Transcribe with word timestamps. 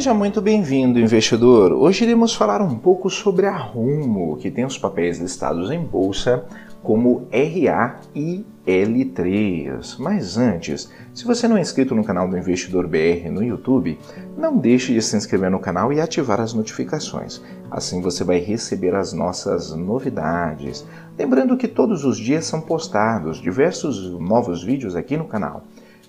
Seja 0.00 0.14
muito 0.14 0.40
bem-vindo, 0.40 0.98
investidor. 0.98 1.74
Hoje 1.74 2.04
iremos 2.04 2.34
falar 2.34 2.62
um 2.62 2.74
pouco 2.74 3.10
sobre 3.10 3.44
a 3.44 3.54
Rumo, 3.54 4.38
que 4.38 4.50
tem 4.50 4.64
os 4.64 4.78
papéis 4.78 5.18
listados 5.18 5.70
em 5.70 5.78
bolsa 5.78 6.42
como 6.82 7.28
RA 7.30 8.00
e 8.14 8.42
L3. 8.66 9.96
Mas 9.98 10.38
antes, 10.38 10.90
se 11.12 11.26
você 11.26 11.46
não 11.46 11.58
é 11.58 11.60
inscrito 11.60 11.94
no 11.94 12.02
canal 12.02 12.26
do 12.26 12.38
Investidor 12.38 12.88
BR 12.88 13.28
no 13.30 13.44
YouTube, 13.44 13.98
não 14.38 14.56
deixe 14.56 14.94
de 14.94 15.02
se 15.02 15.14
inscrever 15.18 15.50
no 15.50 15.60
canal 15.60 15.92
e 15.92 16.00
ativar 16.00 16.40
as 16.40 16.54
notificações. 16.54 17.42
Assim 17.70 18.00
você 18.00 18.24
vai 18.24 18.38
receber 18.38 18.94
as 18.94 19.12
nossas 19.12 19.74
novidades. 19.74 20.82
Lembrando 21.18 21.58
que 21.58 21.68
todos 21.68 22.06
os 22.06 22.16
dias 22.16 22.46
são 22.46 22.62
postados 22.62 23.36
diversos 23.36 24.18
novos 24.18 24.64
vídeos 24.64 24.96
aqui 24.96 25.14
no 25.18 25.26
canal, 25.26 25.64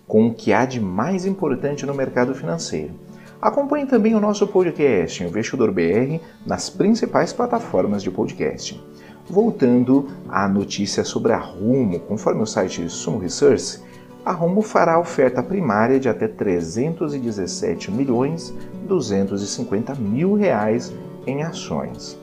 com 0.08 0.28
o 0.28 0.34
que 0.34 0.54
há 0.54 0.66
de 0.66 0.80
mais 0.80 1.26
importante 1.26 1.86
no 1.86 1.94
mercado 1.94 2.34
financeiro. 2.34 2.94
Acompanhe 3.41 3.88
também 3.88 4.13
o 4.13 4.20
nosso 4.20 4.45
podcast 4.45 5.23
Investidor 5.23 5.72
BR 5.72 6.22
nas 6.45 6.70
principais 6.70 7.34
plataformas 7.34 8.04
de 8.04 8.12
podcast. 8.12 8.80
Voltando 9.27 10.09
à 10.30 10.48
notícia 10.48 11.04
sobre 11.04 11.34
a 11.34 11.40
Rumo, 11.40 11.99
conforme 12.02 12.44
o 12.44 12.46
site 12.46 12.88
Sumo 12.88 13.18
Research, 13.18 13.80
a 14.23 14.32
Rumo 14.32 14.62
fará 14.62 14.99
oferta 14.99 15.41
primária 15.41 15.99
de 15.99 16.08
até 16.08 16.27
317 16.27 17.90
milhões 17.90 18.54
250 18.88 19.96
mil 19.96 20.35
reais 20.35 20.94
em 21.26 21.41
ações. 21.41 22.21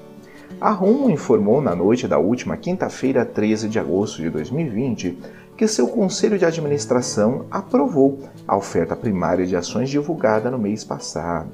A 0.60 0.72
Rumo 0.72 1.08
informou 1.08 1.60
na 1.60 1.72
noite 1.72 2.08
da 2.08 2.18
última 2.18 2.56
quinta-feira, 2.56 3.24
13 3.24 3.68
de 3.68 3.78
agosto 3.78 4.20
de 4.20 4.28
2020, 4.28 5.16
que 5.56 5.68
seu 5.68 5.86
conselho 5.86 6.36
de 6.36 6.44
administração 6.44 7.46
aprovou 7.48 8.18
a 8.46 8.56
oferta 8.56 8.96
primária 8.96 9.46
de 9.46 9.54
ações 9.54 9.88
divulgada 9.88 10.50
no 10.50 10.58
mês 10.58 10.82
passado. 10.82 11.50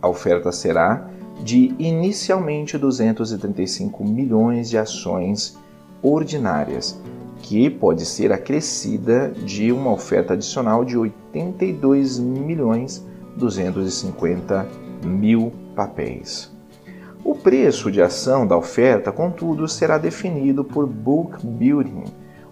A 0.00 0.08
oferta 0.08 0.50
será 0.50 1.10
de 1.42 1.74
inicialmente 1.78 2.78
235 2.78 4.04
milhões 4.04 4.70
de 4.70 4.78
ações 4.78 5.58
ordinárias, 6.02 6.98
que 7.42 7.68
pode 7.68 8.06
ser 8.06 8.32
acrescida 8.32 9.28
de 9.28 9.70
uma 9.70 9.92
oferta 9.92 10.32
adicional 10.32 10.82
de 10.82 10.96
82 10.96 12.18
milhões 12.18 13.04
250 13.36 14.66
mil 15.04 15.52
papéis. 15.76 16.59
O 17.24 17.34
preço 17.34 17.90
de 17.90 18.02
ação 18.02 18.46
da 18.46 18.56
oferta, 18.56 19.12
contudo, 19.12 19.68
será 19.68 19.98
definido 19.98 20.64
por 20.64 20.86
book 20.86 21.46
building 21.46 22.04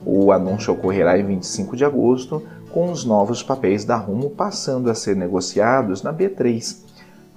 o 0.04 0.32
anúncio 0.32 0.72
ocorrerá 0.72 1.18
em 1.18 1.24
25 1.24 1.76
de 1.76 1.84
agosto, 1.84 2.42
com 2.70 2.90
os 2.90 3.04
novos 3.04 3.42
papéis 3.42 3.84
da 3.84 3.96
Rumo 3.96 4.30
passando 4.30 4.90
a 4.90 4.94
ser 4.94 5.16
negociados 5.16 6.02
na 6.02 6.12
B3 6.12 6.78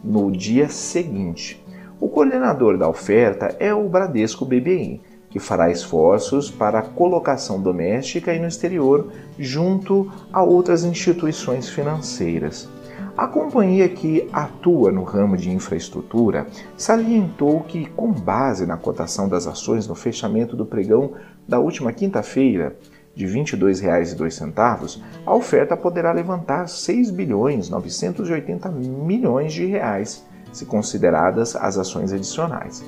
no 0.03 0.31
dia 0.31 0.69
seguinte. 0.69 1.63
O 1.99 2.09
coordenador 2.09 2.77
da 2.77 2.87
oferta 2.87 3.55
é 3.59 3.73
o 3.73 3.87
Bradesco 3.87 4.45
BBI, 4.45 5.01
que 5.29 5.39
fará 5.39 5.71
esforços 5.71 6.49
para 6.49 6.79
a 6.79 6.81
colocação 6.81 7.61
doméstica 7.61 8.33
e 8.33 8.39
no 8.39 8.47
exterior 8.47 9.11
junto 9.37 10.11
a 10.31 10.43
outras 10.43 10.83
instituições 10.83 11.69
financeiras. 11.69 12.69
A 13.17 13.27
companhia 13.27 13.87
que 13.89 14.27
atua 14.31 14.91
no 14.91 15.03
ramo 15.03 15.37
de 15.37 15.51
infraestrutura 15.51 16.47
salientou 16.77 17.61
que, 17.61 17.85
com 17.85 18.11
base 18.11 18.65
na 18.65 18.77
cotação 18.77 19.27
das 19.27 19.45
ações 19.45 19.87
no 19.87 19.95
fechamento 19.95 20.55
do 20.55 20.65
pregão 20.65 21.11
da 21.47 21.59
última 21.59 21.91
quinta-feira, 21.91 22.77
de 23.13 23.25
R$ 23.25 23.41
22,02, 23.41 25.01
a 25.25 25.35
oferta 25.35 25.75
poderá 25.75 26.11
levantar 26.11 26.67
6 26.67 27.11
bilhões 27.11 27.69
980 27.69 28.69
milhões 28.69 29.53
de 29.53 29.65
reais, 29.65 30.25
se 30.51 30.65
consideradas 30.65 31.55
as 31.55 31.77
ações 31.77 32.13
adicionais. 32.13 32.83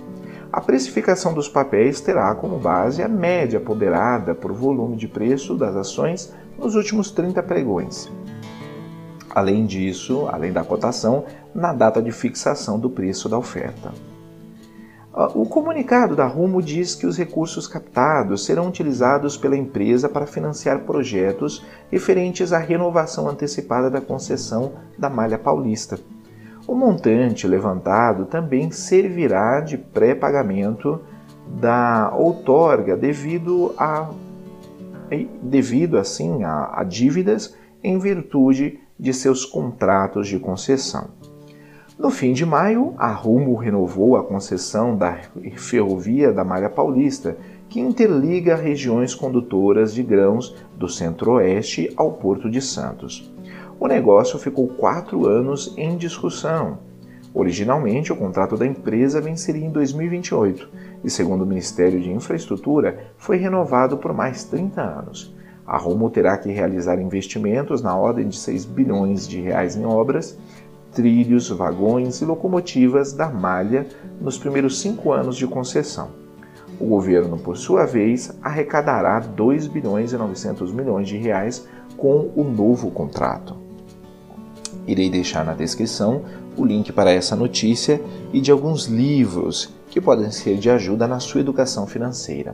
A 0.52 0.62
precificação 0.62 1.34
dos 1.34 1.50
papéis 1.50 2.00
terá 2.00 2.34
como 2.35 2.59
base 2.59 3.02
a 3.02 3.07
média 3.07 3.59
ponderada 3.59 4.35
por 4.35 4.53
volume 4.53 4.96
de 4.96 5.07
preço 5.07 5.56
das 5.56 5.75
ações 5.75 6.34
nos 6.57 6.75
últimos 6.75 7.09
30 7.09 7.41
pregões. 7.44 8.09
Além 9.36 9.66
disso, 9.66 10.28
além 10.32 10.54
da 10.54 10.64
cotação, 10.64 11.26
na 11.56 11.74
data 11.74 12.00
de 12.00 12.12
fixação 12.12 12.80
do 12.80 12.88
preço 12.88 13.28
da 13.28 13.36
oferta. 13.36 13.92
Ah, 15.12 15.32
o 15.34 15.44
comunicado 15.48 16.16
da 16.16 16.28
Rumo 16.28 16.62
diz 16.62 16.94
que 16.94 17.08
os 17.08 17.18
recursos 17.18 17.68
captados 17.68 18.46
serão 18.46 18.68
utilizados 18.68 19.36
pela 19.36 19.58
empresa 19.58 20.08
para 20.08 20.28
financiar 20.28 20.82
projetos 20.82 21.66
referentes 21.92 22.54
à 22.54 22.60
renovação 22.60 23.28
antecipada 23.28 23.90
da 23.90 24.00
concessão 24.00 24.74
da 25.00 25.10
Malha 25.10 25.40
Paulista. 25.40 26.00
O 26.68 26.76
montante 26.76 27.48
levantado 27.48 28.26
também 28.26 28.70
servirá 28.70 29.62
de 29.62 29.80
pré-pagamento 29.80 31.02
da 31.60 32.14
outorga 32.16 32.96
devido 32.96 33.74
a 33.80 34.12
devido 35.42 35.98
assim 35.98 36.44
a, 36.44 36.72
a 36.80 36.84
dívidas 36.84 37.56
em 37.84 38.00
virtude 38.00 38.80
de 39.03 39.14
seus 39.14 39.44
contratos 39.44 40.30
de 40.30 40.40
concessão. 40.40 41.09
No 42.00 42.09
fim 42.09 42.31
de 42.31 42.46
maio, 42.46 42.94
a 42.97 43.12
Rumo 43.12 43.53
renovou 43.58 44.16
a 44.16 44.24
concessão 44.24 44.96
da 44.96 45.19
ferrovia 45.58 46.31
da 46.31 46.41
Malha 46.41 46.69
Paulista, 46.69 47.38
que 47.68 47.81
interliga 47.81 48.56
regiões 48.56 49.14
condutoras 49.14 49.94
de 49.94 50.02
grãos 50.02 50.56
do 50.78 50.88
Centro-Oeste 50.88 51.91
ao 51.97 52.14
Porto 52.14 52.50
de 52.50 52.62
Santos. 52.62 53.30
O 53.78 53.88
negócio 53.88 54.40
ficou 54.40 54.69
quatro 54.69 55.28
anos 55.28 55.74
em 55.78 55.97
discussão. 55.97 56.80
Originalmente, 57.34 58.14
o 58.14 58.16
contrato 58.16 58.56
da 58.56 58.66
empresa 58.66 59.20
venceria 59.20 59.66
em 59.66 59.72
2028 59.72 60.70
e, 61.03 61.09
segundo 61.09 61.41
o 61.41 61.47
Ministério 61.47 62.00
de 62.00 62.09
Infraestrutura, 62.09 63.12
foi 63.18 63.35
renovado 63.35 63.97
por 63.97 64.14
mais 64.14 64.46
30 64.46 64.81
anos. 64.81 65.35
A 65.66 65.78
Rumo 65.78 66.09
terá 66.09 66.38
que 66.38 66.51
realizar 66.51 67.00
investimentos 67.00 67.81
na 67.81 67.96
ordem 67.96 68.28
de 68.28 68.38
6 68.38 68.66
bilhões 68.66 69.28
de 69.28 69.40
reais 69.40 69.75
em 69.75 69.85
obras, 69.85 70.38
trilhos, 70.94 71.50
vagões 71.50 72.22
e 72.22 72.25
locomotivas 72.25 73.13
da 73.13 73.29
malha 73.29 73.88
nos 74.22 74.38
primeiros 74.38 74.79
cinco 74.79 75.12
anos 75.12 75.35
de 75.35 75.47
concessão. 75.47 76.09
O 76.79 76.85
governo, 76.85 77.38
por 77.38 77.57
sua 77.57 77.85
vez, 77.85 78.31
arrecadará 78.41 79.19
2 79.19 79.68
bilhões 79.68 80.12
e 80.12 80.18
900 80.18 80.72
milhões 80.72 81.07
de 81.07 81.18
reais 81.18 81.68
com 81.97 82.31
o 82.35 82.44
novo 82.44 82.91
contrato. 82.91 83.56
Irei 84.88 85.09
deixar 85.09 85.46
na 85.46 85.53
descrição 85.53 86.23
o 86.57 86.66
link 86.66 86.91
para 86.91 87.12
essa 87.12 87.35
notícia 87.35 88.02
e 88.34 88.41
de 88.41 88.52
alguns 88.52 88.85
livros 88.85 89.73
que 89.90 90.02
podem 90.02 90.29
ser 90.31 90.57
de 90.57 90.69
ajuda 90.69 91.07
na 91.07 91.19
sua 91.19 91.41
educação 91.41 91.88
financeira. 91.88 92.53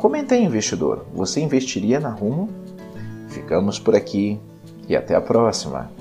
Comenta 0.00 0.34
aí, 0.34 0.42
investidor, 0.42 1.04
você 1.12 1.42
investiria 1.42 2.00
na 2.00 2.08
Rumo? 2.08 2.48
Ficamos 3.28 3.78
por 3.78 3.94
aqui 3.94 4.40
e 4.88 4.96
até 4.96 5.14
a 5.14 5.20
próxima! 5.20 5.92